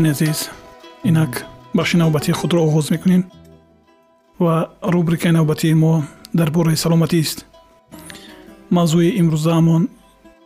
[0.00, 0.50] дӯстони азиз
[1.04, 3.24] инак бахши навбатии худро оғоз мекунем
[4.38, 7.46] ва рубрикаи навбатии мо дар бораи саломатист
[8.70, 9.88] мавзӯи имрӯзаамон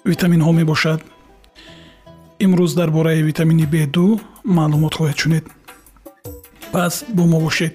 [0.04, 1.00] витаминҳо мебошад.
[2.44, 5.44] Имрӯз дар бораи витамини б2 маълумот хоҳед шунед.
[6.72, 7.74] Пас бо мо бошед.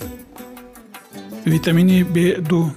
[1.46, 2.70] Витамини б2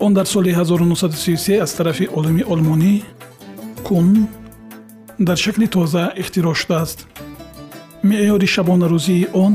[0.00, 3.02] он дар соли 1933 аз тарафи олими олмонӣ
[3.84, 4.28] кун
[5.18, 6.98] дар шакли тоза ихтироъ шудааст
[8.08, 9.52] меъёри шабонарӯзии он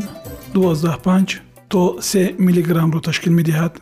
[0.54, 3.74] 125 то 3 миллиграммро ташкил медиҳад.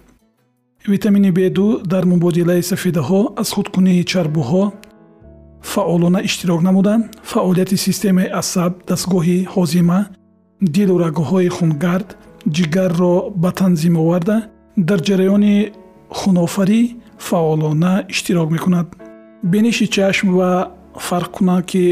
[0.88, 4.64] Витамини б2 дар мубодилаи сафедаҳо аз худкунии чарбуҳо
[5.62, 6.96] фаъолона иштирок намуда
[7.32, 10.00] фаъолияти системаи асаб дастгоҳи ҳозима
[10.76, 12.10] дилу рагҳои хунгард
[12.56, 14.38] ҷигарро ба танзим оварда
[14.88, 15.56] дар ҷараёни
[16.18, 16.82] хунофарӣ
[17.28, 18.88] фаъолона иштирок мекунад.
[19.52, 20.52] Биниши чашм ва
[21.08, 21.86] фарқкунаки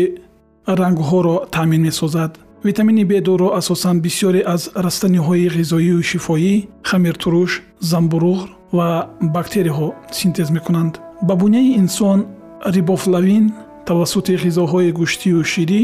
[0.79, 2.31] рангҳоро таъмин месозад
[2.63, 6.53] витамини б2ро асосан бисёре аз растаниҳои ғизоию шифоӣ
[6.89, 8.39] хамиртуруш замбуруғ
[8.77, 8.89] ва
[9.35, 10.93] бактерияҳо синтез мекунанд.
[11.21, 12.19] Ба буняи инсон
[12.75, 13.45] рибофлавин
[13.85, 15.81] тавассути ғизоҳои гӯштию ширӣ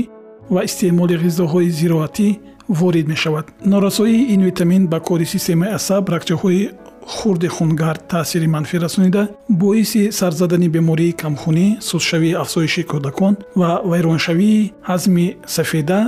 [0.54, 2.30] ва истеъмоли ғизоҳои зироатӣ
[2.70, 3.46] ворид мешавад.
[3.66, 6.70] Норасоии ин витамин ба кори системаи асаб рагчаҳои
[7.16, 15.28] хурди хунгард таъсири манфӣ расонида боиси сарзадани бемории камхунӣ сустшавии афзоиши кӯдакон ва вайроншавии ҳазми
[15.56, 16.00] сафеда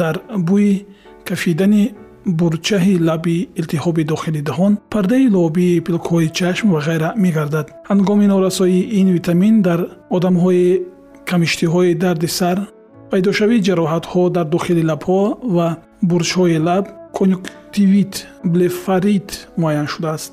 [0.00, 0.14] дар
[0.48, 0.84] бӯи
[1.28, 1.84] кафидани
[2.26, 7.66] бурчаҳи лаби илтиҳоби дохили даҳон пардаи лобии пилкҳои чашм ва ғайра мегардад.
[7.90, 9.80] Ҳангоми норасоии ин витамин дар
[10.16, 10.66] одамҳои
[11.30, 12.58] камиштиҳои дарди сар
[13.10, 15.22] пайдошавии ҷароҳатҳо дар дохили лабҳо
[15.56, 15.68] ва
[16.10, 16.84] бурчҳои лаб
[17.18, 18.14] конюктивит
[18.52, 19.28] блефарит
[19.60, 20.32] муайян шудааст.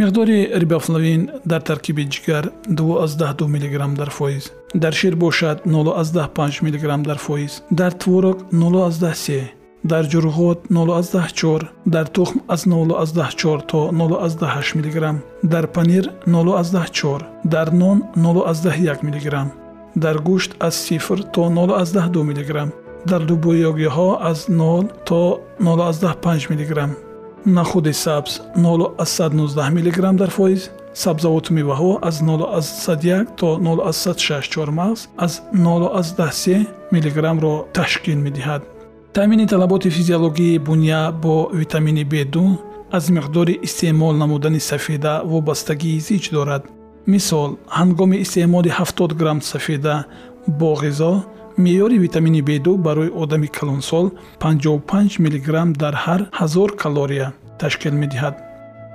[0.00, 4.44] Миқдори рибофлавин дар таркиби ҷигар 2 мг дар фоиз
[4.74, 9.42] дар шир бошад 05 мг дар фоиз дар творог 03
[9.84, 18.02] дар ҷурғот 04 дар тухм аз 04 то 08 мг дар панир 04 дар нон
[18.16, 19.46] 01 мг
[19.96, 22.72] дар гӯшт аз 0 то 02 мг
[23.06, 26.90] дар дубоёгиҳо аз 0 то 05 мг
[27.46, 36.66] нахуди сабз 0119 мг дар фоиз сабзавоту меваҳо аз 01 то 06 чормағз аз 013
[36.92, 38.62] мг-ро ташкил медиҳад.
[39.14, 42.58] Таъмини талаботи физиологии буня бо витамини б2
[42.92, 46.62] аз миқдори истеъмол намудани сафеда вобастагии зич дорад.
[47.06, 50.04] Мисол ҳангоми истеъмоли 70 грамм сафеда
[50.48, 51.22] бо ғизо
[51.58, 54.10] меъёри витамини б2 барои одами калонсол
[54.40, 58.34] 55 мг дар ҳар ҳазор калория ташкил медиҳад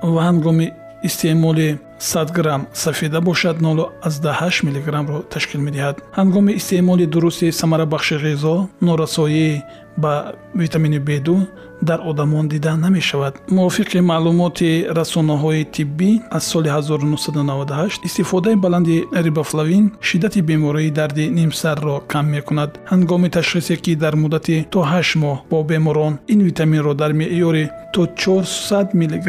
[0.03, 0.67] ва ҳангоми
[1.03, 5.95] истеъмоли 100 грамм сафеда бошад 08 мг-ро ташкил медиҳад.
[6.17, 9.61] Ҳангоми истеъмоли дурусти самарабахши ғизо норасоӣ
[9.97, 11.47] ба витамини б2
[11.81, 13.33] дар одамон дида намешавад.
[13.51, 22.25] Мувофиқи маълумоти расонаҳои тиббӣ аз соли 1998 истифодаи баланди рибофлавин шиддати бемории дарди нимсарро кам
[22.35, 22.79] мекунад.
[22.91, 28.01] Ҳангоми ташхисе ки дар муддати то 8 моҳ бо беморон ин витаминро дар меъёри то
[28.05, 29.27] 400 мг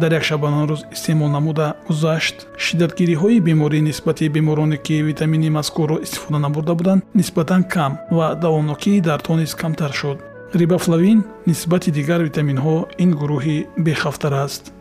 [0.00, 2.36] дар як шабона рӯз истеъмол намуда гузашт.
[2.64, 9.34] Шиддатгириҳои беморӣ нисбати бемороне ки витамини мазкурро истифода набурда буданд нисбатан кам ва давомнокии дардҳо
[9.36, 10.18] низ камтар шуд.
[10.54, 14.72] Рибофлавин нисбати дигар витаминҳо ин гурӯҳи бехавфтар аст.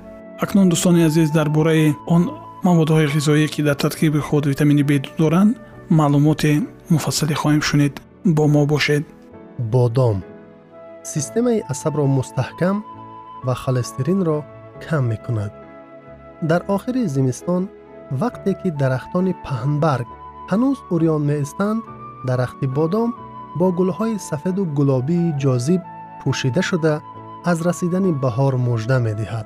[0.43, 2.23] Акнун дӯстони азиз дар бораи он
[2.63, 5.55] маводҳои ғизоие ки дар таркиби худ витамини б доранд
[5.89, 8.01] маълумоте муфассале хоҳем шунид.
[8.25, 9.03] Бо мо бошед.
[9.59, 10.17] Бодом.
[11.03, 12.75] Системаи асабро мустаҳкам
[13.45, 14.37] ва холестеринро
[14.81, 15.51] کم می‌کند.
[16.47, 17.69] در آخر زمستان
[18.21, 20.05] وقتی که درختان پهنبرگ
[20.49, 21.81] هنوز اوریان می استند
[22.27, 23.13] درخت بادام
[23.59, 25.81] با گلهای سفید و گلابی جاذب
[26.23, 27.01] پوشیده شده
[27.45, 29.45] از رسیدن بهار مژده می دهد.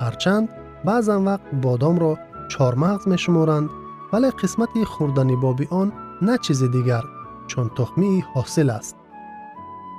[0.00, 0.48] هرچند
[0.84, 2.18] بعضا وقت بادام را
[2.48, 3.70] چارمغز می شمارند
[4.12, 5.92] ولی قسمت خوردنی بابی آن
[6.22, 7.02] نه چیز دیگر
[7.46, 8.96] چون تخمی حاصل است.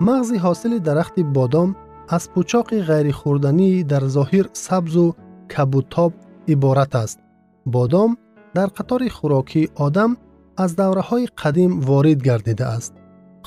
[0.00, 1.76] мағзи ҳосили дарахти бодом
[2.08, 5.14] аз пӯчоқи ғайрихӯрдании дар зоҳир сабзу
[5.48, 6.12] кабутоб
[6.46, 7.18] иборат аст
[7.64, 8.18] бодом
[8.54, 10.16] дар қатори хӯрокии одам
[10.56, 12.92] аз давраҳои қадим ворид гардидааст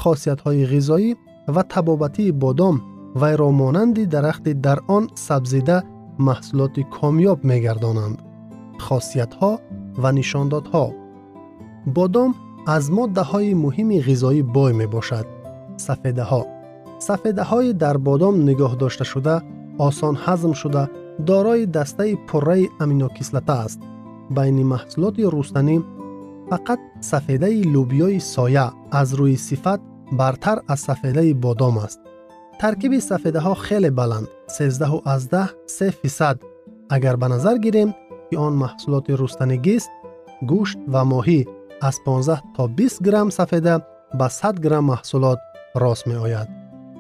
[0.01, 1.15] хосиятҳои ғизоӣ
[1.47, 2.75] ва табобатии бодом
[3.21, 4.79] вайро монанди дарахти дар
[9.97, 10.93] он сабзида маҳсулоти комёб мегардонанд хосиятҳо ва нишондодҳо
[11.85, 15.25] бодом аз моддаҳои муҳими ғизоӣ бой мебошад
[15.77, 16.45] сафедаҳо
[16.99, 19.41] сафедаҳои дар бодом нигоҳ дошташуда
[19.77, 20.87] осон ҳазм шуда
[21.19, 23.79] дорои дастаи пурраи аминокислота аст
[24.29, 25.77] байни маҳсулоти рустанӣ
[26.49, 29.81] фақат сафедаи лӯбиёи соя аз рӯи сифат
[30.11, 31.99] бартар аз сафедаи бодом аст
[32.59, 36.37] таркиби сафедаҳо хеле баланд 13 3 фисад
[36.89, 37.57] агар ба назар
[38.29, 39.89] гирем ки он маҳсулоти рустанигист
[40.49, 41.45] гӯшт ва моҳӣ
[41.81, 43.81] аз 15 то 20 грамм сафеда
[44.13, 45.39] ба 100 грамм маҳсулот
[45.75, 46.47] рост меояд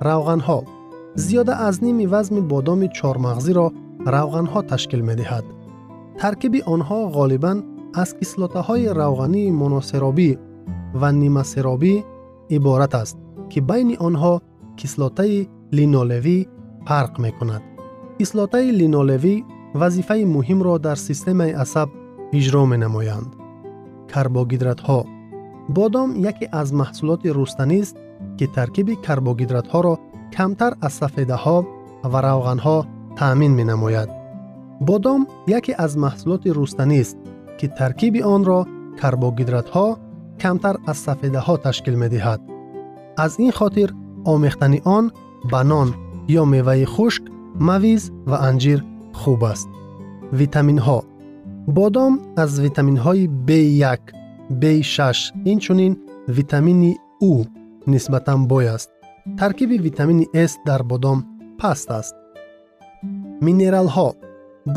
[0.01, 0.59] равғанҳо
[1.15, 3.67] зиёда аз ними вазми бодоми чормағзиро
[4.05, 5.45] равғанҳо ташкил медиҳад
[6.21, 7.57] таркиби онҳо ғолибан
[7.93, 9.51] аз кислотаҳои равғании
[19.75, 20.25] моносеробӣ ва нимасеробӣ иборат аст ки байни онҳо кислотаи линолевӣ фарқ мекунад кислотаи линолевӣ вазифаи
[20.35, 21.89] муҳимро дар системаи асаб
[22.39, 23.29] иҷро менамоянд
[24.13, 24.99] карбогидратҳо
[25.77, 27.95] бодом яке аз маҳсулоти рустанист
[28.37, 29.95] ки таркиби карбогидратҳоро
[30.35, 31.57] камтар аз сафедаҳо
[32.11, 32.77] ва равғанҳо
[33.19, 34.09] таъмин менамояд
[34.81, 35.21] бодом
[35.57, 37.17] яке аз маҳсулоти рустанист
[37.59, 38.59] ки таркиби онро
[39.01, 39.87] карбогидратҳо
[40.41, 42.41] камтар аз сафедаҳо ташкил медиҳад
[43.17, 43.89] аз ин хотир
[44.33, 45.05] омехтани он
[45.51, 45.89] ба нон
[46.39, 47.23] ё меваи хушк
[47.67, 48.79] мавиз ва анҷир
[49.19, 49.67] хуб аст
[50.39, 50.99] витаминҳо
[51.77, 52.13] бодом
[52.43, 54.01] аз витаминҳои b1
[54.61, 54.99] b6
[55.51, 55.93] инчунин
[56.37, 56.91] витамини
[57.29, 57.31] у
[57.91, 58.89] нисбатан бой аст
[59.39, 61.17] таркиби витамини с дар бодом
[61.59, 62.15] паст аст
[63.45, 64.09] минералҳо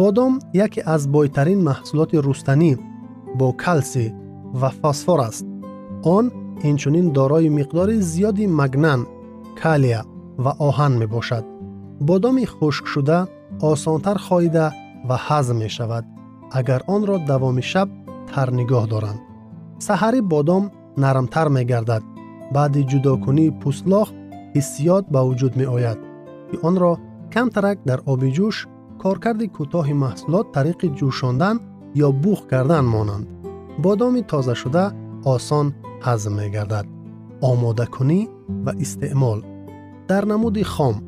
[0.00, 0.32] бодом
[0.66, 2.72] яке аз бойтарин маҳсулоти рустанӣ
[3.38, 4.06] бо калсӣ
[4.60, 5.44] ва фосфор аст
[6.16, 6.24] он
[6.70, 9.00] инчунин дорои миқдори зиёди магнан
[9.60, 10.02] калия
[10.44, 11.44] ва оҳан мебошад
[12.08, 13.18] бодоми хушкшуда
[13.60, 14.72] آسانتر خواهیده
[15.08, 16.04] و هضم می شود
[16.52, 17.88] اگر آن را دوام شب
[18.26, 19.20] تر نگاه دارند.
[19.78, 22.02] سحری بادام نرمتر می گردد.
[22.52, 24.12] بعد جداکنی پوستلاخ
[24.54, 25.98] حسیات به وجود می آید
[26.52, 26.98] که آن را
[27.32, 28.66] کم ترک در آب جوش
[28.98, 31.60] کارکرد کوتاه محصولات طریق جوشاندن
[31.94, 33.26] یا بوخ کردن مانند.
[33.82, 34.90] بادام تازه شده
[35.24, 36.86] آسان هضم می گردد.
[37.40, 38.28] آماده کنی
[38.66, 39.42] و استعمال
[40.08, 41.02] در نمود خام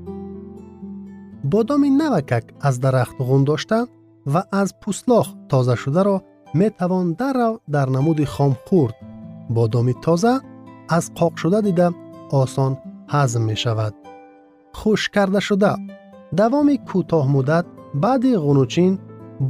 [1.52, 3.80] бодоми навакак аз дарахт ғун дошта
[4.34, 6.16] ва аз пӯстлох тозашударо
[6.60, 8.96] метавон даррав дар намуди хом хӯрд
[9.50, 10.34] бодоми тоза
[10.98, 11.88] аз қоқшуда дида
[12.42, 12.74] осон
[13.14, 13.94] ҳазм мешавад
[14.80, 15.72] хушккардашуда
[16.40, 17.66] давоми кӯтоҳмуддат
[18.04, 18.92] баъди ғунучин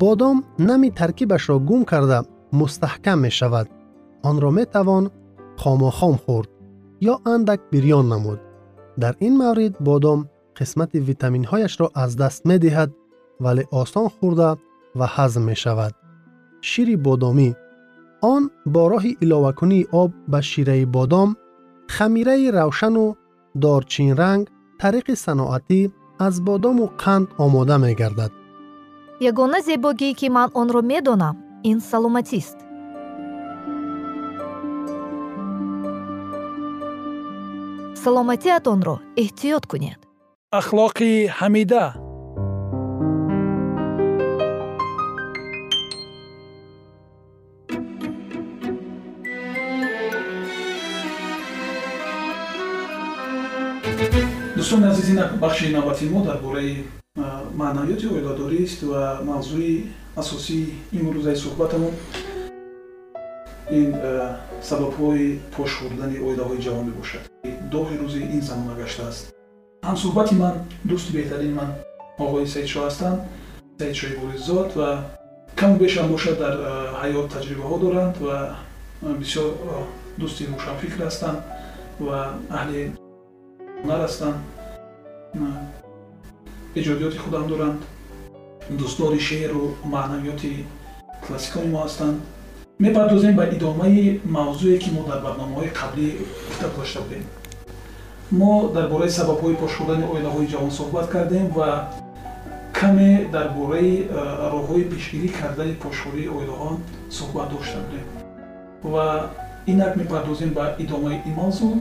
[0.01, 2.19] бодом нами таркибашро гум карда
[2.59, 3.67] мустаҳкам мешавад
[4.29, 5.03] онро метавон
[5.61, 6.49] хомохом хӯрд
[7.11, 8.39] ё андак бирён намуд
[9.01, 10.19] дар ин маврид бодом
[10.58, 12.90] қисмати витаминҳояшро аз даст медиҳад
[13.44, 14.50] вале осон хӯрда
[14.98, 15.92] ва ҳазм мешавад
[16.68, 17.50] шири бодомӣ
[18.34, 18.42] он
[18.74, 21.28] бо роҳи иловакунии об ба шираи бодом
[21.96, 23.06] хамираи равшану
[23.62, 24.44] дорчинранг
[24.80, 25.80] тариқи саноатӣ
[26.26, 28.32] аз бодому қанд омода мегардад
[29.30, 31.36] ягона зебогӣ ки ман онро медонам
[31.70, 32.58] ин саломатист
[38.02, 40.00] саломатиатонро эҳтиёт кунед
[40.58, 41.84] ахлоқи ҳамида.
[54.56, 56.72] Дӯстони азизи инак бахши навбати мо дар бораи
[57.60, 59.74] маънавиёти оиладорист ва мавзӯи
[60.22, 60.64] асосии
[60.98, 61.94] имрӯзаи суҳбатамон.
[63.80, 63.90] Ин
[64.68, 67.22] сабабҳои пошхӯрдани оилаҳои ҷавон мебошад.
[67.74, 69.39] Доҳи рӯзи ин замона гаштааст
[69.88, 70.54] ҳамсуҳбати ман
[70.88, 71.70] дӯсти беҳтарин ман
[72.24, 73.18] оғои саидшо ҳастанд.
[73.80, 74.88] Саидшои бориззод ва
[75.60, 76.54] каму бешам бошад дар
[77.02, 78.36] ҳаёт таҷрибаҳо доранд ва
[79.20, 79.48] бисёр
[80.20, 81.38] дӯсти рӯшанфикр ҳастанд
[82.06, 82.18] ва
[82.58, 82.80] аҳли
[83.80, 84.36] ҳунар ҳастанд.
[86.78, 87.80] Эҷодиёти худам доранд.
[88.80, 90.52] Дӯстдори шеъру маънавиёти
[91.24, 92.16] классикони мо ҳастанд.
[92.84, 96.06] Мепардозем ба идомаи мавзӯе ки мо дар барномаҳои қаблӣ
[96.46, 97.24] гуфта гузошта будем
[98.32, 101.68] мо дар бораи сабабҳои пошхӯрдани оилаҳои ҷавон суҳбат кардем ва
[102.72, 103.92] каме дар бораи
[104.54, 106.70] роҳҳои пешгирӣ кардани пошхӯрии оилаҳо
[107.18, 108.06] суҳбат дошта будем.
[108.92, 109.06] Ва
[109.66, 111.72] инак мепардозем ба идомаи ин мавзӯъ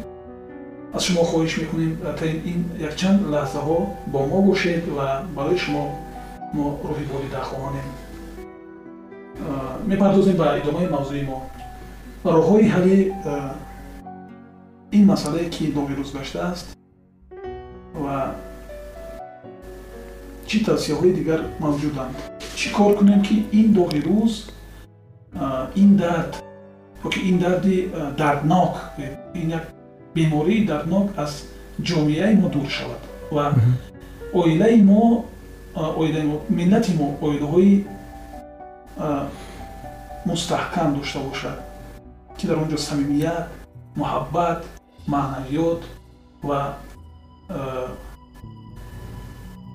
[0.95, 3.77] аз шумо хоҳиш мекунем таин ин якчанд лаҳзаҳо
[4.13, 5.83] бо мо бошед ва барои шумо
[6.55, 7.87] мо рӯҳи волида хоҳонем
[9.91, 11.37] мепардозем ба идомаи мавзӯи мо.
[12.35, 12.99] Роҳҳои ҳалли
[14.91, 16.67] ин масъалае ки доғи рӯз гаштааст
[17.93, 18.35] ва
[20.47, 22.15] чӣ тавсияҳои дигар мавҷуданд.
[22.59, 24.33] Чӣ кор кунем ки ин доғи рӯз
[25.75, 26.31] ин дард
[27.05, 28.73] ёки ин дарди дарднок
[29.33, 29.65] ин як
[30.15, 31.31] бемории дарднок аз
[31.87, 33.53] ҷомеаи мо дур шавад ва
[34.33, 35.25] оилаи мо
[36.01, 37.85] оилаи мо миллати мо оилаҳои
[40.25, 41.57] мустаҳкам дошта бошад
[42.37, 43.47] ки дар он ҷо самимият
[43.95, 44.59] муҳаббат
[45.07, 45.81] маънавиёт
[46.43, 46.75] ва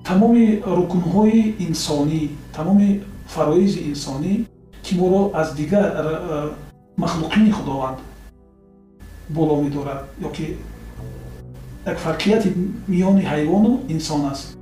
[0.03, 4.45] тамоми рукнҳои инсонӣ тамоми фароизи инсонӣ
[4.83, 5.85] ки моро аз дигар
[6.97, 7.97] махлуқини худованд
[9.29, 10.57] боло медорад ёки
[11.85, 12.53] як фарқияти
[12.87, 14.57] миёни ҳайвону инсон аст.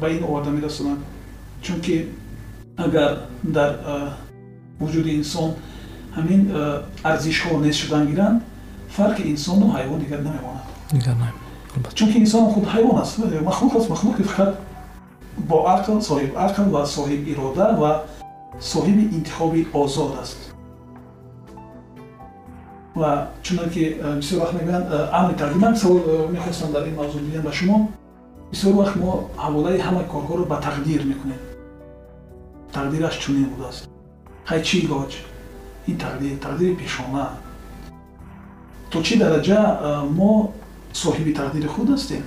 [0.00, 0.98] Ба ин оварда мерасонад
[1.62, 2.08] чунки
[2.76, 3.70] агар дар
[4.80, 5.50] вуҷуди инсон
[6.16, 6.50] ҳамин
[7.02, 8.42] арзишҳо нест шудан гиранд
[8.96, 10.64] фарқи инсону ҳайвон дигар намемонад
[11.94, 13.18] чунки инсон худ ҳайвон аст
[13.50, 14.52] махлуқ аст махлуқи фақат
[15.48, 17.90] бо ақл соҳиб ақл ва соҳиб ирода ва
[18.60, 20.38] соҳиби интихоби озод аст
[22.94, 23.82] ва чуноки
[24.20, 24.86] бисёр вақт мегӯянд
[25.18, 27.88] амри тақдимак савол мехостам дар ин мавзӯъ гӯям ба шумо
[28.52, 29.12] бисёр вақт мо
[29.44, 31.40] ҳаволаи ҳамаи корҳоро ба тақдир мекунем
[32.76, 33.82] тақдираш чунин будааст
[34.50, 35.12] ҳай чӣ илоҷ
[35.90, 37.24] ин тақдир тақдири пешона
[38.90, 39.60] то чӣ дараҷа
[40.18, 40.32] мо
[41.02, 42.22] соҳиби тақдири худ ҳастем?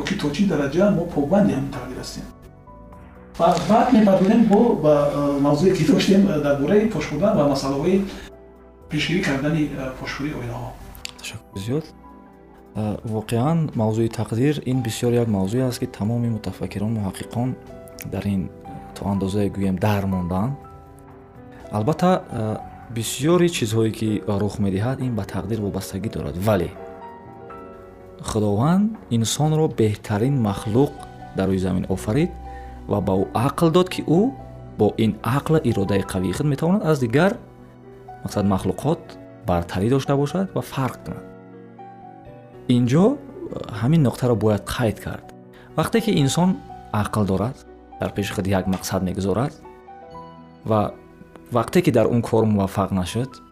[0.00, 2.26] Ёки то чӣ дараҷа мо побанди ҳамин тақдир ҳастем?
[3.38, 4.94] Ва баъд мепардозем бо ба
[5.46, 7.96] мавзӯе ки доштем дар бораи пошхӯрдан ва масъалаҳои
[8.90, 9.62] пешгирӣ кардани
[10.00, 10.70] пошхӯрии оилаҳо
[11.64, 11.84] зиёд.
[13.16, 17.48] Воқеан мавзӯи тақдир ин бисёр як мавзӯе аст ки тамоми мутафаккирон муҳаққиқон
[18.12, 18.42] дар ин
[18.94, 20.52] то андозае гӯем дар мондаанд
[21.72, 22.10] албатта
[22.94, 26.36] бисёри чизҳое ки рух медиҳад ин ба тақдир вобастагӣ дорад.
[26.38, 26.70] Вале
[28.22, 30.92] худованд инсонро беҳтарин махлуқ
[31.36, 32.30] дар рӯи замин офарид
[32.88, 34.20] ва ба ӯ ақл дод ки ӯ
[34.78, 37.32] бо ин ақла иродаи қавии худ метавонад аз дигар
[38.24, 39.00] мақсад махлуқот
[39.46, 41.24] бартарӣ дошта бошад ва фарқ кунад.
[42.76, 43.04] Инҷо
[43.80, 45.26] ҳамин нуқтаро бояд қайд кард.
[45.76, 46.56] Вақте ки инсон
[46.92, 47.56] ақл дорад
[48.00, 49.52] дар пеши худ як мақсад мегузорад
[50.64, 50.80] ва
[51.50, 53.42] вақте ки дар он кор муваффақ нашуд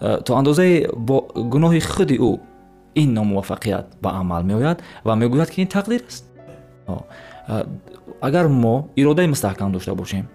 [0.00, 2.40] э, то андозае бо гуноҳи худи ӯ
[2.94, 6.24] ин номуваффақият ба амал меояд ва мегӯяд ки ин тақдир аст.
[7.48, 7.64] Э,
[8.20, 10.28] агар мо иродаи мустаҳкам дошта бошем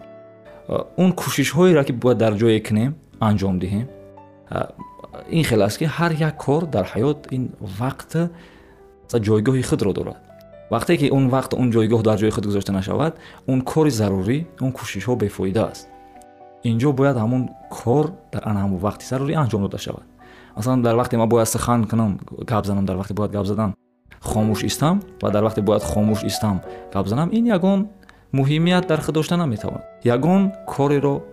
[0.67, 3.87] э, он кӯшишҳоеро ки бояд дар ҷое кунем анҷом диҳем
[5.29, 8.29] ин хел аст ки ҳар як кор дар ҳаёт ин вақт
[9.11, 10.17] ҷойгоҳи худро дорад.
[10.69, 13.13] Вақте ки он вақт он ҷойгоҳ дар ҷои худ гузошта нашавад
[13.47, 15.87] он кори зарурӣ он кӯшишҳо бефоида аст
[16.69, 20.05] инҷо бояд ҳамун кор дар ана ҳамун вақти зарурӣ анҷом дода шавад.
[20.55, 22.19] Масалан дар вақте ман бояд сухан кунам
[22.51, 23.75] гап занам дар вақте бояд гап задан
[24.21, 26.61] хомӯш истам ва дар вақте бояд хомӯш истам
[26.93, 27.87] гап занам ин ягон
[28.33, 29.83] муҳимият дар худ дошта наметавонад.
[30.03, 31.23] Ягон кореро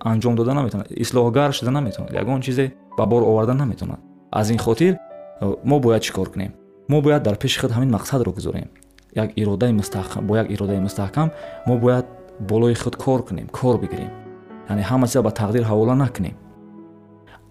[0.00, 4.00] анҷом дода наметавонад ислоҳгар шуда наметавонад ягон чизе ба бор оварда наметавонад.
[4.30, 4.98] Аз ин хотир
[5.64, 6.52] мо бояд чӣ кор кунем?
[6.88, 8.68] Мо бояд дар пеши худ ҳамин мақсадро гузорем.
[9.14, 11.30] Як иродаи мустаҳкам бо як иродаи мустаҳкам
[11.66, 12.06] мо бояд
[12.40, 14.27] болои худ кор кунем кор бигирем
[14.68, 16.34] яъне ҳама чиза ба тақдир ҳавола накунем.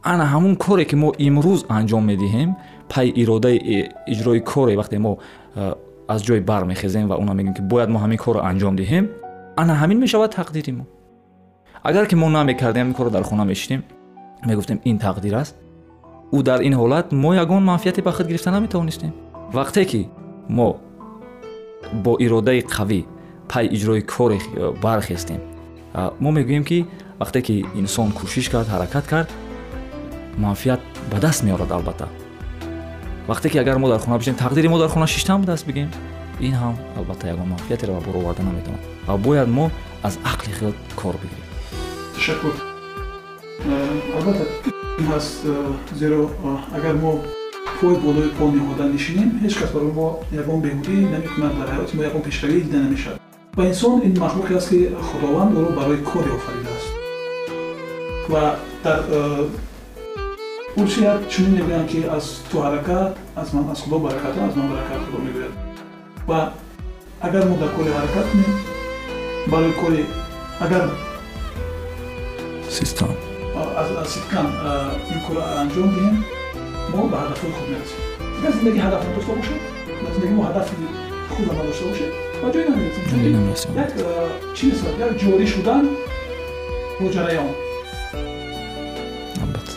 [0.04, 2.50] Ана ҳамун коре ки мо имрӯз анҷом медиҳем
[2.90, 3.58] пай иродаи
[4.14, 5.18] иҷрои коре вақте мо
[6.14, 9.06] аз ҷой бармехезем ва оно мегӯем ки бояд мо ҳамин корро анҷом диҳем
[9.62, 10.86] ана ҳамин мешавад тақдири мо
[11.90, 13.82] агар ки мо намекардем ҳамин корро дар хона мешидем
[14.46, 15.56] мегуфтем ин тақдир аст.
[16.38, 19.12] Ӯ дар ин ҳолат мо ягон манфиате ба худ гирифта наметавонистем.
[19.54, 20.10] Вақте ки
[20.50, 20.76] мо
[22.04, 23.06] бо иродаи қавӣ
[23.52, 24.40] пай иҷрои коре
[24.84, 25.57] бархестем
[25.94, 26.86] мо мегӯем ки
[27.20, 29.30] вақте ки инсон кӯшиш кард ҳаракат кард
[30.38, 32.08] манфиат ба даст меорад албатта.
[33.28, 35.90] Вақте ки агар мо дар хона бишем тақдири мо дар хона шиштам ба даст бигем
[36.40, 38.82] ин ҳам албатта ягон манфиатеро ба бор оварда наметавонад.
[39.08, 39.72] Ва бояд мо
[40.04, 41.46] аз ақли хел кор бигирем.
[42.16, 42.54] Ташаккур.
[44.16, 44.46] Албатта
[45.10, 45.46] ҳаст
[45.96, 46.30] зеро
[46.76, 47.20] агар мо
[47.82, 50.08] пои болои по неҳода нишинем ҳеҷ кас барои мо
[50.42, 53.27] ягон беҳудӣ намекунад дар ҳаёти мо ягон пешравӣ дида намешавад
[53.58, 56.90] ва инсон ин махлуқе аст ки худованд ӯро барои коре офаридааст
[58.30, 59.00] ва дар
[60.78, 65.02] урсият чунин мегӯянд ки аз ту ҳаракат аз ман аз худо баракатон аз ман баракат
[65.06, 65.54] худо мегӯяд
[66.28, 66.40] ва
[67.22, 68.54] агар мо дар кори ҳаракат кунем
[69.48, 70.06] барои кори
[70.60, 70.84] агар
[72.70, 73.12] систан
[74.02, 74.48] аз ситкан
[75.14, 76.16] ин кора анҷом диҳем
[76.92, 78.02] мо ба ҳадафҳои худ мерасем
[78.40, 79.60] агар зиндагӣ ҳадаф надошта бошад
[80.14, 80.74] зиндагӣ мо ҳадафи
[81.32, 83.30] худ надошта бошед ба ҷой намерасем чуни
[83.84, 85.84] як э, чиз як ҷорӣ шудан
[87.00, 87.50] бо ҷараён
[89.44, 89.74] албатта.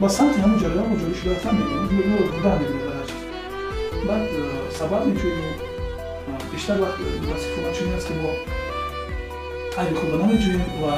[0.00, 2.92] Ба самти ҳамун ҷараён бо ҷорӣ шударафтан бурдан мебинем
[4.08, 4.44] баъд э,
[4.78, 5.54] сабаб инчунин
[6.52, 8.30] бештар вақт э, мутаассифона чунин аст ки мо
[9.80, 10.92] айби худ ба намеҷӯем ва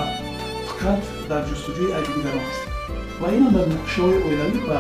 [0.68, 2.72] фақат дар ҷустуҷӯи айби дигарон ҳастем
[3.20, 4.78] ва инам дар нақшаҳои оилавӣ ба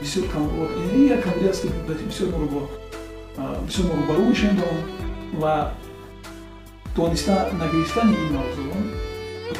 [0.00, 0.70] бисёр камбод
[1.14, 1.68] як камбудӣ аст ки
[2.10, 2.60] бисёр моро бо
[3.66, 4.80] бисёр рӯбарӯ мешавем дар он
[5.42, 5.72] ва
[6.96, 8.62] дониста нагирифтани ин мавзӯ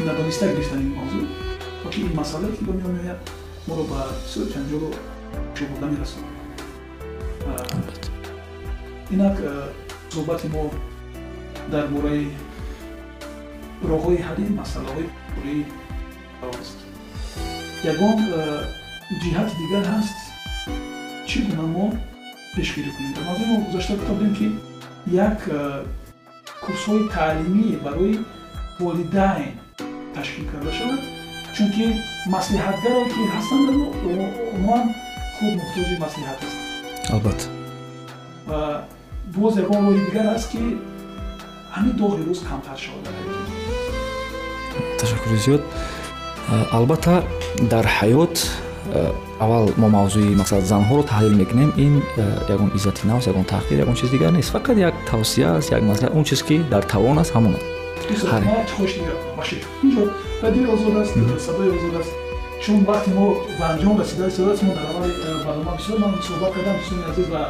[0.08, 1.20] надониста гирифтани ин мавзӯ
[1.84, 3.20] воки ин масъалае ки ба миён меояд
[3.68, 4.88] моро ба бисёр ҷанҷолу
[5.56, 6.38] шуғурда мерасонад
[9.14, 9.36] инак
[10.12, 10.62] суҳбати мо
[11.72, 12.24] дар бораи
[13.90, 15.06] роҳҳои ҳалли масъалаҳои
[15.36, 15.62] бораи
[16.60, 16.78] аст.
[17.92, 18.18] Ягон
[19.22, 20.18] ҷиҳати дигар ҳаст
[21.28, 21.86] чӣ гуна мо
[22.56, 23.12] пешгирӣ кунем.
[23.16, 24.46] Дар мавзӯи мо гузашта гуфтодем ки
[25.28, 25.38] як
[26.64, 28.14] курсҳои таълимӣ барои
[28.80, 29.52] волидайн
[30.14, 31.00] ташкил карда шавад
[31.56, 31.84] чунки
[32.34, 33.66] маслиҳатгаро ки ҳастанд
[34.54, 34.84] умуман
[35.36, 36.66] худ муҳтоҷи маслиҳат ҳастанд
[37.14, 37.46] албатта.
[39.36, 40.60] Боз ягон роҳи дигар аст ки
[41.74, 43.04] ҳамин доғи рӯз камтар шавад.
[45.00, 45.62] Ташаккури зиёд.
[46.78, 47.14] Албатта
[47.72, 48.36] дар ҳаёт
[49.44, 51.70] аввал мо мавзӯи масалан занҳоро таҳлил мекунем.
[51.76, 51.94] Ин
[52.54, 54.52] ягон иззати навс ягон таҳқир ягон чиз дигар нест.
[54.54, 57.54] Фақат як тавсия аст як маслиҳат он чиз ки дар тавон аст ҳамон.
[62.00, 62.12] Аст
[62.64, 63.26] чун вақте мо
[63.58, 65.12] ба анҷом расида садоати мо дар аввали
[65.46, 66.76] барнома бисёр ман суҳбат кардам.
[66.78, 67.42] Дӯстони азиз ва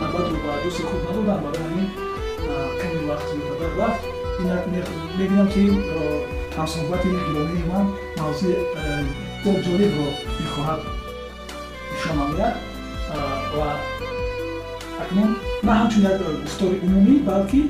[0.00, 1.38] навбатро ба дӯсти худ надодам.
[1.44, 1.88] Барои ҳамин
[2.80, 3.28] ками вақт
[3.80, 4.02] рафт
[4.42, 4.62] инак
[5.18, 5.62] мебинам ки
[6.56, 7.84] ҳамсуҳбати гиломии ман
[8.20, 8.54] мавзӯи
[9.42, 10.08] бисёр ҷолибро
[10.56, 10.80] мехоҳад
[11.92, 12.54] нишон намояд
[13.56, 13.68] ва
[15.02, 15.30] акнун
[15.62, 17.62] на ҳамчун як гуфтори умумӣ балки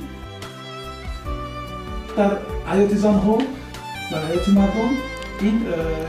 [2.17, 2.33] дар
[2.71, 3.35] ҳаёти занҳо
[4.11, 4.91] дар ҳаёти мардон
[5.49, 5.57] ин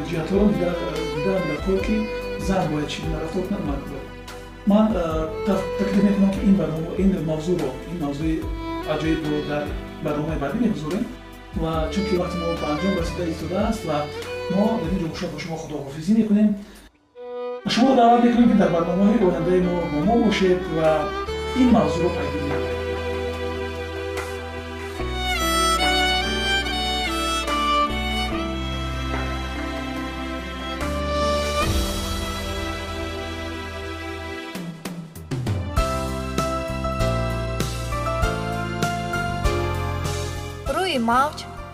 [0.08, 1.96] ҷиҳатҳоро дидарам дар кор ки
[2.48, 4.06] зан бояд чӣ рафтор кунад мард бояд
[4.72, 4.86] ман
[5.78, 8.36] таклиф мекунам ки ин барнома ин мавзӯъро ин мавзӯи
[8.94, 9.64] аҷоибро дар
[10.06, 11.06] барномаи баъдӣ мегузорем
[11.62, 13.98] ва чунки вақти мо ба анҷом расида истодааст ва
[14.56, 16.50] мо дар ин ҷо хушад бо шумо худоҳофизӣ мекунем.
[17.74, 20.90] Шумо даъват мекунем ки дар барномаҳои ояндаи мо бо мо бошед ва
[21.62, 22.78] ин мавзӯъро пайгирӣ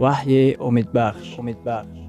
[0.00, 2.00] وحی امید بخش, امید امیدبخش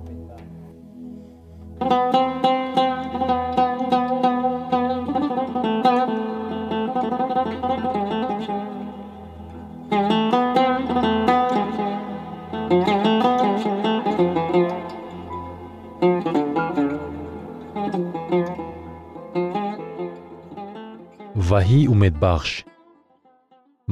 [21.49, 22.51] ваҳии умедбахш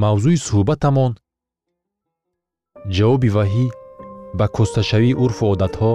[0.01, 1.12] мавзӯи суҳбатамон
[2.95, 3.65] جوابی ваҳӣ
[4.38, 5.92] ба кӯсташавии урфу одатҳо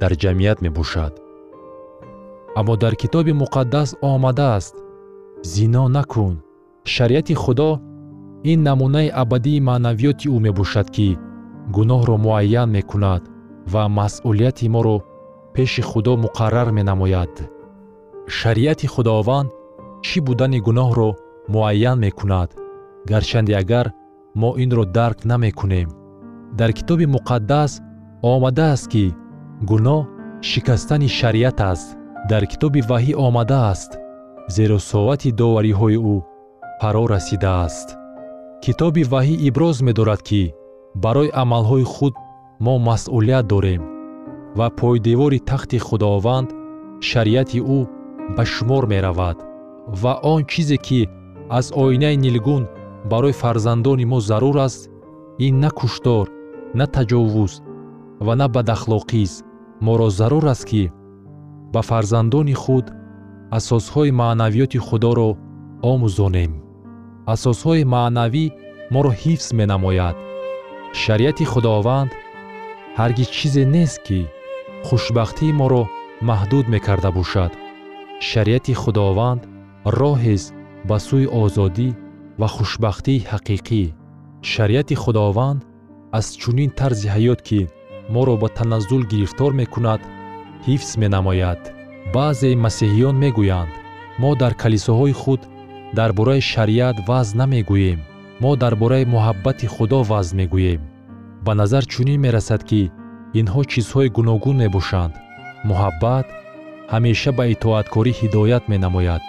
[0.00, 1.12] дар ҷамъият мебошад.
[2.58, 4.74] Аммо дар китоби муқаддас омадааст.
[5.52, 6.34] Зино накун.
[6.94, 7.70] Шариати худо
[8.50, 11.08] ин намунаи абадии маънавиёти ӯ мебошад ки
[11.76, 13.22] гуноҳро муайян мекунад
[13.72, 14.96] ва масъулияти моро
[15.54, 17.32] пеши худо муқаррар менамояд.
[18.38, 19.50] Шариати худованд
[20.06, 21.08] чӣ будани гуноҳро
[21.52, 22.50] муайян мекунад?
[23.10, 23.86] Гарчанде агар
[24.40, 25.88] мо инро дарк намекунем
[26.52, 27.72] дар китоби муқаддас
[28.22, 29.04] омадааст ки
[29.70, 30.02] гуноҳ
[30.48, 31.88] шикастани шариат аст.
[32.30, 33.90] Дар китоби ваҳӣ омадааст
[34.54, 36.16] зеро соати довариҳои ӯ
[36.80, 37.88] фаро расидааст.
[38.64, 40.42] Китоби ваҳӣ иброз медорад ки
[41.04, 42.14] барои амалҳои худ
[42.64, 43.82] мо масъулият дорем
[44.58, 46.48] ва пойдевори тахти худованд
[47.08, 47.80] шариати ӯ
[48.36, 49.38] ба шумор меравад
[50.02, 51.00] ва он чизе ки
[51.58, 52.64] аз оинаи нилгун
[53.10, 54.80] барои фарзандони мо зарур аст
[55.46, 56.26] ин на куштор
[56.74, 57.52] на таҷовуз
[58.26, 59.44] ва на бадахлоқист
[59.80, 60.84] моро зарур аст ки
[61.72, 62.86] ба фарзандони худ
[63.58, 65.30] асосҳои маънавиёти худоро
[65.92, 66.52] омӯзонем.
[67.34, 68.46] Асосҳои маънавӣ
[68.94, 70.16] моро ҳифз менамояд.
[71.02, 72.10] Шариати худованд
[72.98, 74.20] ҳаргиз чизе нест ки
[74.86, 75.82] хушбахтии моро
[76.28, 77.52] маҳдуд мекарда бошад.
[78.28, 79.42] Шариати худованд
[79.98, 80.48] роҳест
[80.88, 81.88] ба сӯи озодӣ
[82.40, 83.82] ва хушбахтии ҳақиқӣ.
[84.52, 85.60] Шариати худованд
[86.12, 87.60] аз чунин тарзи ҳаёт ки
[88.14, 90.00] моро ба таназзул гирифтор мекунад
[90.66, 91.60] ҳифз менамояд.
[92.14, 93.72] Баъзеи масеҳиён мегӯянд
[94.22, 95.40] мо дар калисоҳои худ
[95.98, 98.00] дар бораи шариат ваъз намегӯем
[98.42, 100.82] мо дар бораи муҳаббати худо ваъз мегӯем
[101.44, 102.82] ба назар чунин мерасад ки
[103.40, 105.14] инҳо чизҳои гуногун мебошанд.
[105.68, 106.26] Муҳаббат
[106.92, 109.24] ҳамеша ба итоаткорӣ ҳидоят менамояд.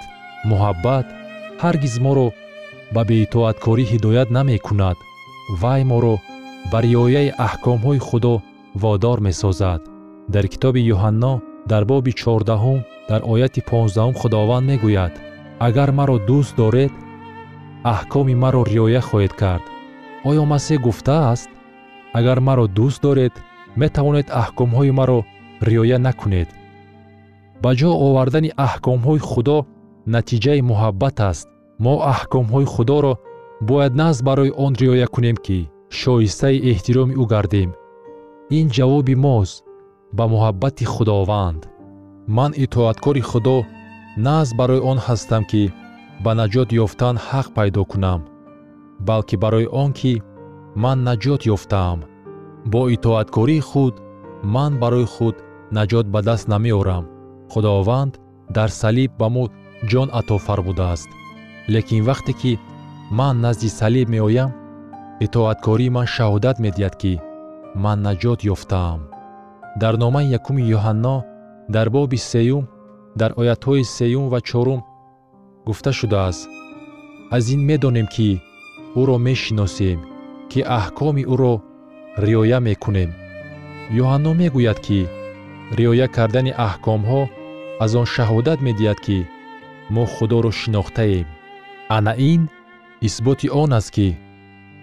[0.49, 1.07] Муҳаббат
[1.63, 2.27] ҳаргиз моро
[2.95, 4.97] ба беитоаткорӣ ҳидоят намекунад.
[5.61, 6.15] Вай моро
[6.71, 8.33] ба риояи аҳкомҳои худо
[8.81, 9.81] водор месозад.
[10.33, 11.33] Дар китоби юҳанно
[11.71, 15.13] дар боби чордаҳум дар ояти понздаҳум худованд мегӯяд
[15.67, 16.93] агар маро дӯст доред
[17.93, 19.65] аҳкоми маро риоя хоҳед кард
[20.29, 21.49] оё масеҳ гуфтааст
[22.19, 23.33] агар маро дӯст доред
[23.81, 25.19] метавонед аҳкомҳои маро
[25.69, 26.49] риоя накунед
[27.63, 29.57] ба ҷо овардани аҳкомҳои худо
[30.15, 31.47] натиҷаи муҳаббат аст.
[31.85, 33.13] Мо аҳкомҳои худоро
[33.69, 37.69] бояд нағз барои он риоя кунем ки шоистаи эҳтироми ӯ гардем.
[38.57, 39.55] Ин ҷавоби мост
[40.17, 41.61] ба муҳаббати худованд.
[42.37, 43.57] Ман итоаткори худо
[44.27, 45.63] нағз барои он ҳастам ки
[46.23, 48.21] ба наҷот ёфтан ҳақ пайдо кунам
[49.07, 50.13] балки барои он ки
[50.83, 51.99] ман наҷот ёфтаам.
[52.71, 53.95] Бо итоаткории худ
[54.55, 55.35] ман барои худ
[55.77, 57.05] наҷот ба даст намеорам.
[57.51, 58.13] Худованд
[58.55, 59.43] дар салиб ба мо
[59.89, 61.09] ҷон ато фармудааст
[61.73, 62.51] лекин вақте ки
[63.17, 64.51] ман назди салиб меоям
[65.25, 67.13] итоаткории ман шаҳодат медиҳад ки
[67.83, 68.99] ман наҷот ёфтаам.
[69.81, 71.15] Дар номаи якуми юҳанно
[71.75, 72.63] дар боби сеюм
[73.19, 74.81] дар оятҳои сеюм ва чорум
[75.67, 76.49] гуфта шудааст.
[77.35, 78.29] Аз ин медонем ки
[78.99, 79.99] ӯро мешиносем
[80.51, 81.53] ки аҳкоми ӯро
[82.25, 83.11] риоя мекунем.
[84.01, 84.99] Юҳанно мегӯяд ки
[85.77, 87.21] риоя кардани аҳкомҳо
[87.83, 89.17] аз он шаҳодат медиҳад ки
[89.93, 91.27] мо худоро шинохтаем.
[91.97, 92.41] Ана ин
[93.07, 94.07] исботи он аст ки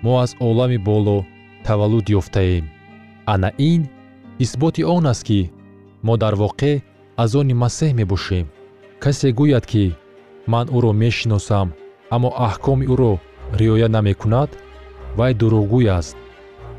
[0.06, 1.16] мо аз олами боло
[1.64, 2.64] таваллуд ёфтаем.
[3.32, 3.80] Ана ин
[4.44, 5.50] исботи он аст ки
[6.06, 6.82] мо дар воқеъ
[7.22, 8.46] аз они масеҳ мебошем.
[9.02, 9.84] Касе гӯяд ки
[10.52, 11.68] ман ӯро мешиносам
[12.14, 13.12] аммо аҳкоми ӯро
[13.60, 14.50] риоя намекунад
[15.18, 16.16] вай дурӯғгӯй аст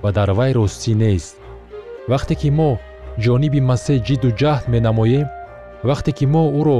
[0.03, 1.35] ва дар вай ростӣ нест.
[2.11, 2.71] Вақте ки мо
[3.23, 5.27] ҷониби масеҳ ҷидду ҷаҳд менамоем
[5.89, 6.79] вақте ки мо ӯро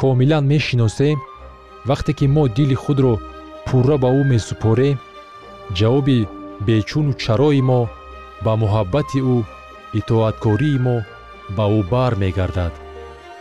[0.00, 1.18] комилан мешиносем
[1.90, 3.14] вақте ки мо дили худро
[3.66, 4.96] пурра ба ӯ месупорем
[5.76, 6.18] ҷавоби
[6.66, 7.80] бечуну чарои мо
[8.44, 9.36] ба муҳаббати ӯ
[10.00, 10.96] итоаткории мо
[11.56, 12.74] ба ӯ бар мегардад.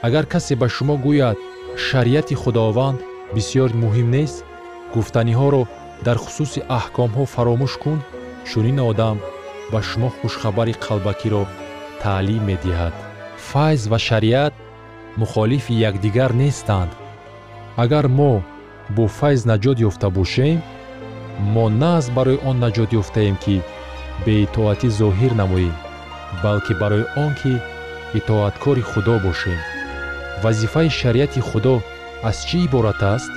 [0.07, 1.37] Агар касе ба шумо гӯяд
[1.85, 2.99] шариати худованд
[3.35, 4.37] бисьёр муҳим нест
[4.93, 5.63] гуфтаниҳоро
[6.05, 7.99] дар хусуси аҳкомҳо фаромӯш кун
[8.49, 9.17] чунин одам
[9.71, 11.43] ба шумо хушхабари қалбакиро
[12.01, 12.95] таълим медиҳад.
[13.49, 14.53] Файз ва шариат
[15.21, 16.91] мухолифи якдигар нестанд.
[17.83, 18.33] Агар мо
[18.95, 20.57] бо файз наҷот ёфта бошем
[21.39, 23.55] мо на аз барои он наҷот ёфтаем ки
[24.25, 25.75] беитоатӣ зоҳир намоем
[26.43, 27.53] балки барои он ки
[28.13, 29.59] итоаткори худо бошем.
[30.43, 31.81] Вазифаи шариати худо
[32.23, 33.31] аз чӣ иборат аст?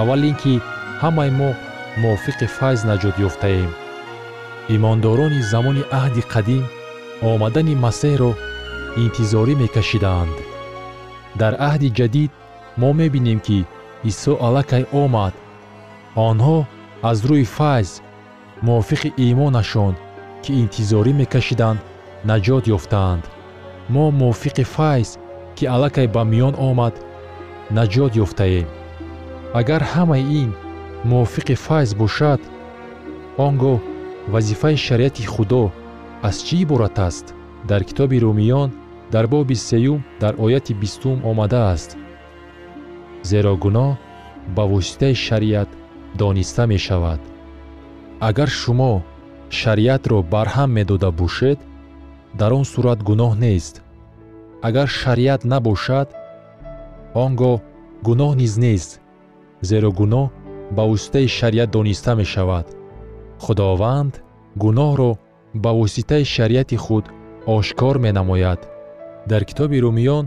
[0.00, 0.54] Аввал ин ки
[1.02, 1.50] ҳамаи мо
[2.02, 3.70] мувофиқи файз наҷот ёфтаем.
[4.76, 6.64] Имондорони замони аҳди қадим
[7.30, 8.30] омадани масеҳро
[9.04, 10.36] интизорӣ мекашидаанд.
[11.40, 12.30] Дар аҳди ҷадид
[12.80, 13.58] мо мебинем ки
[14.10, 15.34] исо аллакай омад.
[16.28, 16.58] Онҳо
[17.02, 17.90] аз рӯи файз
[18.66, 19.94] мувофиқи имонашон
[20.42, 21.80] ки интизорӣ мекашиданд
[22.30, 23.24] наҷот ёфтаанд.
[23.94, 25.08] Мо мувофиқи файз
[25.56, 26.94] ки аллакай ба миён омад
[27.76, 28.68] наҷот ёфтаем.
[29.58, 30.50] Агар ҳамаи ин
[31.10, 32.40] мувофиқи файз бошад
[33.44, 33.78] он гоҳ
[34.32, 35.64] вазифаи шариати худо
[36.28, 37.26] аз чӣ иборат аст?
[37.68, 38.70] Дар китоби румиён
[39.12, 41.90] дар боби сеюм дар ояти бистум омадааст.
[43.30, 43.90] Зеро гуноҳ
[44.56, 45.70] ба воситаи шариат
[46.14, 47.20] дониста мешавад.
[48.20, 49.02] Агар шумо
[49.50, 51.58] шариатро барҳам медода бошед
[52.34, 53.82] дар он сурат гуноҳ нест.
[54.62, 56.08] Агар шариат набошад
[57.14, 57.60] он гоҳ
[58.06, 59.00] гуноҳ низ нест
[59.62, 60.26] зеро гуноҳ
[60.76, 62.66] ба воситаи шариат дониста мешавад.
[63.44, 64.14] Худованд
[64.62, 65.10] гуноҳро
[65.54, 67.04] ба воситаи шариати худ
[67.46, 68.60] ошкор менамояд.
[69.30, 70.26] Дар китоби румиён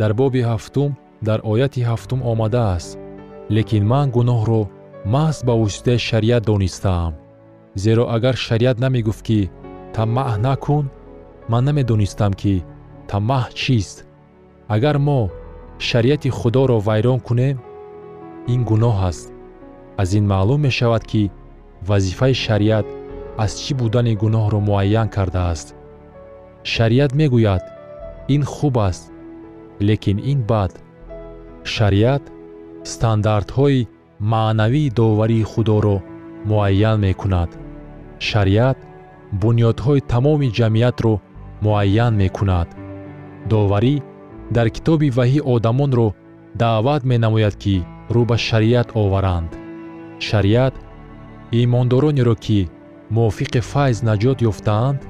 [0.00, 0.90] дар боби ҳафтум
[1.28, 2.98] дар ояти ҳафтум омадааст.
[3.50, 4.62] Лекин ман гуноҳро
[5.04, 7.14] маҳз ба воситаи шариат донистаам.
[7.74, 9.50] Зеро агар шариат намегуфт ки
[9.94, 10.86] тамаъ накун
[11.48, 12.64] ман намедонистам ки
[13.08, 14.06] тамаъ чист.
[14.68, 15.30] Агар мо
[15.78, 17.56] шариати худоро вайрон кунем
[18.54, 19.32] ин гуноҳ аст.
[19.96, 21.30] Аз ин маълум мешавад ки
[21.88, 22.86] вазифаи шариат
[23.44, 25.68] аз чӣ будани гуноҳро муайян кардааст.
[26.72, 27.64] Шариат мегӯяд
[28.34, 29.12] ин хуб аст
[29.80, 30.72] лекин ин бад.
[31.64, 32.24] Шариат
[32.92, 33.88] стандартҳои
[34.22, 35.96] маънавии доварии худоро
[36.44, 37.50] муайян мекунад.
[38.28, 38.78] Шариат
[39.42, 41.14] бунёдҳои тамоми ҷамъиятро
[41.64, 42.68] муайян мекунад.
[43.50, 43.94] Доварӣ
[44.56, 46.08] дар китоби ваҳӣ одамонро
[46.62, 47.76] даъват менамояд ки
[48.14, 49.50] рӯ ба шариат оваранд.
[50.28, 50.74] Шариат
[51.62, 52.60] имондоронеро ки
[53.14, 55.00] мувофиқи файз наҷот ёфтаанд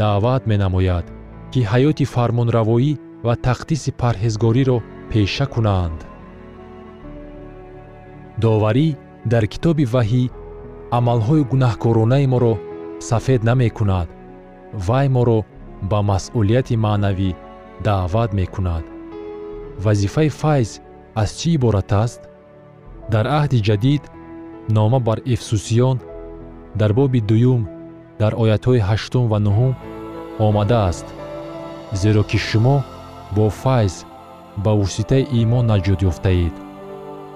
[0.00, 1.06] даъват менамояд
[1.52, 2.92] ки ҳаёти фармонравоӣ
[3.26, 4.78] ва тақдиси парҳезгориро
[5.10, 5.98] пеша кунанд
[8.42, 8.88] доварӣ
[9.32, 10.24] дар китоби ваҳӣ
[10.98, 12.54] амалҳои гунаҳкоронаи моро
[13.08, 14.08] сафед намекунад
[14.86, 15.38] вай моро
[15.90, 17.30] ба масъулияти маънавӣ
[17.86, 18.84] даъват мекунад.
[19.84, 20.70] Вазифаи файз
[21.22, 22.20] аз чӣ иборат аст?
[23.12, 24.02] Дар аҳди ҷадид
[24.76, 25.96] нома бар эфсусиён
[26.80, 27.62] дар боби дуюм
[28.20, 29.72] дар оятҳои ҳаштум ва нуҳум
[30.46, 31.06] омадааст
[32.00, 32.76] зеро ки шумо
[33.36, 33.94] бо файз
[34.64, 36.54] ба воситаи имон наҷот ёфтаед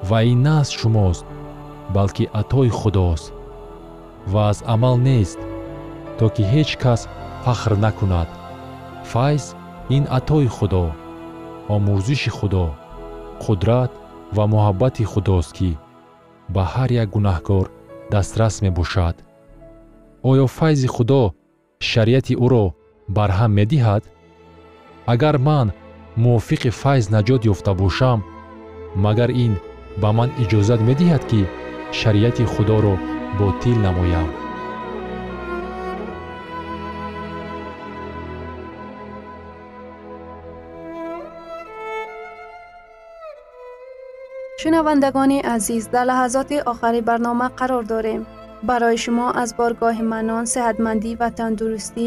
[0.08, 1.26] ва ин на аз шумост
[1.94, 3.32] балки атои худост.
[4.26, 5.38] Ва аз амал нест
[6.18, 7.00] то ки ҳеҷ кас
[7.44, 8.28] фахр накунад.
[9.10, 9.44] Файз
[9.96, 10.84] ин атои худо
[11.74, 12.66] омӯзиши худо
[13.42, 13.90] қудрат
[14.36, 15.70] ва муҳаббати худост ки
[16.54, 17.64] ба ҳар як гунаҳкор
[18.12, 19.16] дастрас мебошад.
[20.30, 21.22] Оё файзи худо
[21.90, 22.64] шариати ӯро
[23.16, 24.02] барҳам медиҳад?
[25.12, 25.68] Агар ман
[26.22, 28.18] мувофиқи файз наҷот ёфта бошам
[29.04, 29.54] магар ин
[30.00, 31.40] ба ман иҷозат медиҳад ки
[32.00, 32.94] шариати худоро
[33.38, 34.28] ботил намоям
[44.60, 48.22] шунавандагони азиз дар лаҳазоти охари барнома қарор дорем
[48.68, 52.06] барои шумо аз боргоҳи манон сеҳатмандӣ ва тандурустӣ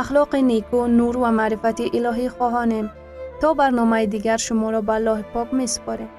[0.00, 2.86] ахлоқи неку нур ва маърифати илоҳӣ хоҳонем
[3.40, 6.10] то барномаи дигар шуморо ба аллоҳи пок месупорем